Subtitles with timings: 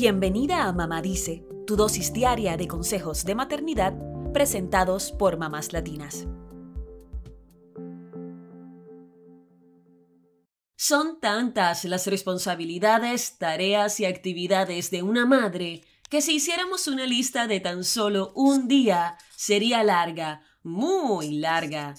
[0.00, 3.94] Bienvenida a Mamá Dice, tu dosis diaria de consejos de maternidad
[4.32, 6.24] presentados por mamás latinas.
[10.76, 17.48] Son tantas las responsabilidades, tareas y actividades de una madre que si hiciéramos una lista
[17.48, 21.96] de tan solo un día, sería larga, muy larga.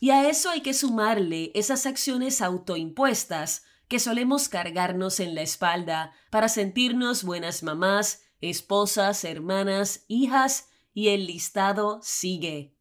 [0.00, 6.12] Y a eso hay que sumarle esas acciones autoimpuestas que solemos cargarnos en la espalda
[6.30, 12.74] para sentirnos buenas mamás, esposas, hermanas, hijas, y el listado sigue.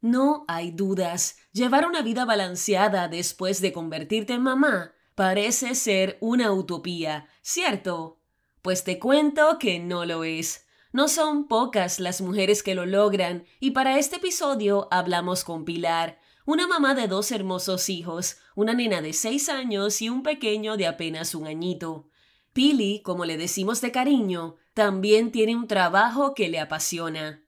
[0.00, 6.52] No hay dudas, llevar una vida balanceada después de convertirte en mamá parece ser una
[6.52, 8.20] utopía, ¿cierto?
[8.62, 10.66] Pues te cuento que no lo es.
[10.92, 16.20] No son pocas las mujeres que lo logran y para este episodio hablamos con Pilar,
[16.46, 20.86] una mamá de dos hermosos hijos, una nena de seis años y un pequeño de
[20.86, 22.08] apenas un añito.
[22.52, 27.42] Pili, como le decimos de cariño, también tiene un trabajo que le apasiona.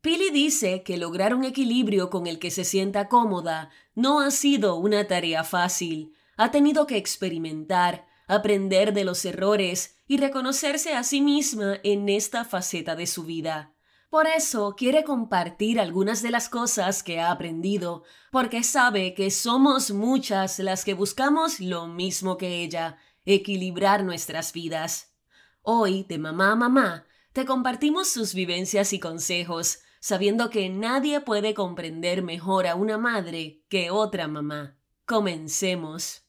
[0.00, 4.76] Pili dice que lograr un equilibrio con el que se sienta cómoda no ha sido
[4.76, 6.12] una tarea fácil.
[6.36, 12.44] Ha tenido que experimentar, aprender de los errores y reconocerse a sí misma en esta
[12.44, 13.73] faceta de su vida.
[14.14, 19.90] Por eso quiere compartir algunas de las cosas que ha aprendido, porque sabe que somos
[19.90, 25.16] muchas las que buscamos lo mismo que ella, equilibrar nuestras vidas.
[25.62, 31.52] Hoy, de mamá a mamá, te compartimos sus vivencias y consejos, sabiendo que nadie puede
[31.52, 34.78] comprender mejor a una madre que otra mamá.
[35.06, 36.22] Comencemos.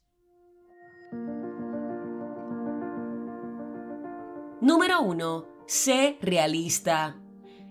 [4.60, 5.48] Número 1.
[5.68, 7.22] Sé realista.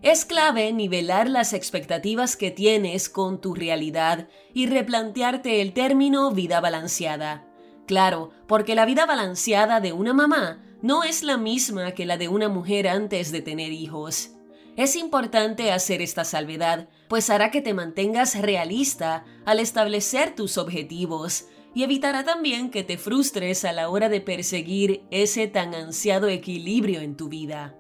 [0.05, 6.61] Es clave nivelar las expectativas que tienes con tu realidad y replantearte el término vida
[6.61, 7.49] balanceada.
[7.87, 12.29] Claro, porque la vida balanceada de una mamá no es la misma que la de
[12.29, 14.33] una mujer antes de tener hijos.
[14.77, 21.47] Es importante hacer esta salvedad, pues hará que te mantengas realista al establecer tus objetivos
[21.75, 27.01] y evitará también que te frustres a la hora de perseguir ese tan ansiado equilibrio
[27.01, 27.79] en tu vida.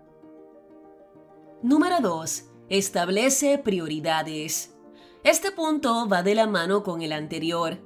[1.64, 2.44] Número 2.
[2.68, 4.74] Establece prioridades.
[5.22, 7.78] Este punto va de la mano con el anterior.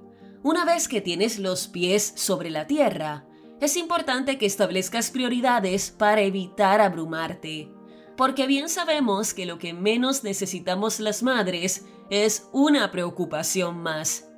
[0.43, 3.25] Una vez que tienes los pies sobre la tierra,
[3.61, 7.73] es importante que establezcas prioridades para evitar abrumarte.
[8.17, 14.29] Porque bien sabemos que lo que menos necesitamos las madres es una preocupación más.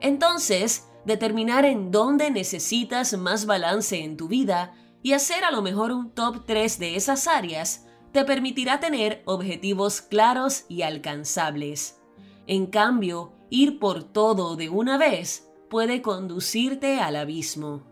[0.00, 5.92] Entonces, determinar en dónde necesitas más balance en tu vida y hacer a lo mejor
[5.92, 7.85] un top 3 de esas áreas
[8.16, 12.00] te permitirá tener objetivos claros y alcanzables.
[12.46, 17.82] En cambio, ir por todo de una vez puede conducirte al abismo.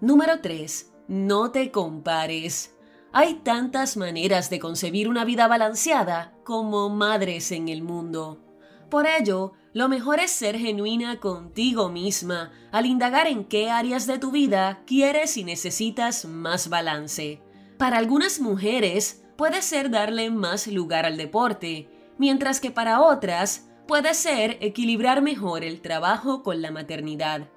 [0.00, 0.94] Número 3.
[1.08, 2.74] No te compares.
[3.12, 8.40] Hay tantas maneras de concebir una vida balanceada como madres en el mundo.
[8.88, 14.18] Por ello, lo mejor es ser genuina contigo misma al indagar en qué áreas de
[14.18, 17.42] tu vida quieres y necesitas más balance.
[17.78, 24.14] Para algunas mujeres puede ser darle más lugar al deporte, mientras que para otras puede
[24.14, 27.50] ser equilibrar mejor el trabajo con la maternidad.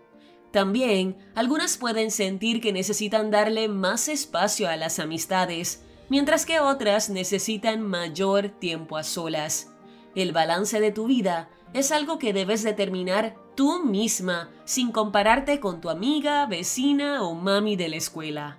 [0.52, 7.10] También, algunas pueden sentir que necesitan darle más espacio a las amistades, mientras que otras
[7.10, 9.72] necesitan mayor tiempo a solas.
[10.16, 15.80] El balance de tu vida es algo que debes determinar tú misma, sin compararte con
[15.80, 18.59] tu amiga, vecina o mami de la escuela.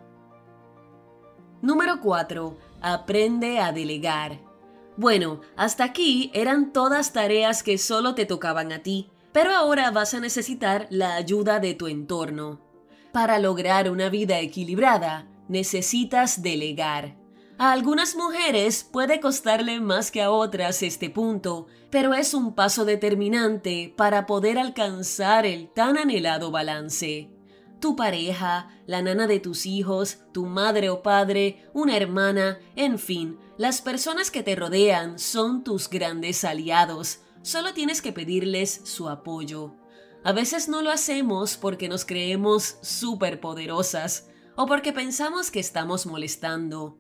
[1.63, 2.57] Número 4.
[2.81, 4.41] Aprende a delegar.
[4.97, 10.15] Bueno, hasta aquí eran todas tareas que solo te tocaban a ti, pero ahora vas
[10.15, 12.61] a necesitar la ayuda de tu entorno.
[13.13, 17.17] Para lograr una vida equilibrada, necesitas delegar.
[17.59, 22.87] A algunas mujeres puede costarle más que a otras este punto, pero es un paso
[22.87, 27.29] determinante para poder alcanzar el tan anhelado balance
[27.81, 33.39] tu pareja, la nana de tus hijos, tu madre o padre, una hermana, en fin,
[33.57, 37.21] las personas que te rodean son tus grandes aliados.
[37.43, 39.75] Solo tienes que pedirles su apoyo.
[40.23, 46.99] A veces no lo hacemos porque nos creemos superpoderosas o porque pensamos que estamos molestando.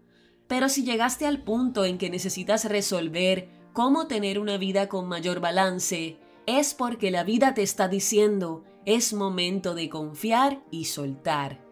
[0.48, 5.40] Pero si llegaste al punto en que necesitas resolver cómo tener una vida con mayor
[5.40, 8.64] balance, es porque la vida te está diciendo
[8.94, 11.64] es momento de confiar y soltar.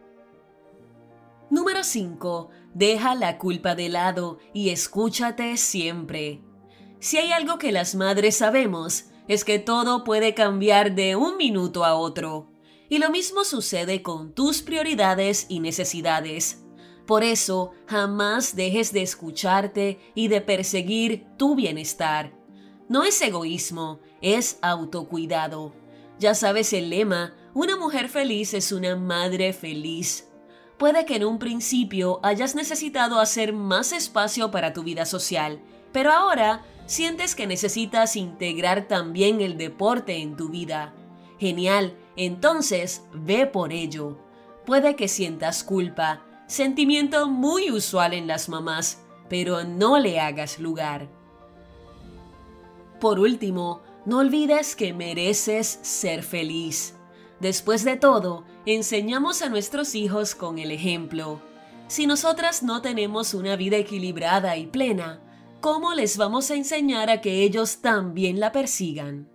[1.50, 2.50] Número 5.
[2.74, 6.42] Deja la culpa de lado y escúchate siempre.
[7.00, 11.84] Si hay algo que las madres sabemos, es que todo puede cambiar de un minuto
[11.84, 12.50] a otro.
[12.88, 16.64] Y lo mismo sucede con tus prioridades y necesidades.
[17.06, 22.34] Por eso, jamás dejes de escucharte y de perseguir tu bienestar.
[22.88, 25.72] No es egoísmo, es autocuidado.
[26.18, 30.28] Ya sabes el lema, una mujer feliz es una madre feliz.
[30.76, 35.60] Puede que en un principio hayas necesitado hacer más espacio para tu vida social,
[35.92, 40.92] pero ahora sientes que necesitas integrar también el deporte en tu vida.
[41.38, 44.18] Genial, entonces ve por ello.
[44.66, 51.08] Puede que sientas culpa, sentimiento muy usual en las mamás, pero no le hagas lugar.
[53.00, 56.94] Por último, no olvides que mereces ser feliz.
[57.40, 61.40] Después de todo, enseñamos a nuestros hijos con el ejemplo.
[61.86, 65.20] Si nosotras no tenemos una vida equilibrada y plena,
[65.60, 69.28] ¿cómo les vamos a enseñar a que ellos también la persigan?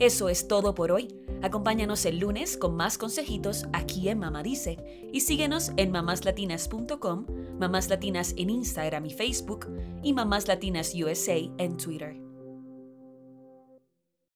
[0.00, 1.08] Eso es todo por hoy.
[1.42, 4.78] Acompáñanos el lunes con más consejitos aquí en Mamá Dice
[5.12, 7.26] y síguenos en mamáslatinas.com,
[7.58, 9.66] Mamás Latinas en Instagram y Facebook
[10.02, 12.29] y Mamás Latinas USA en Twitter.